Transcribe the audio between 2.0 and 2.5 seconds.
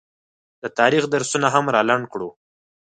کړو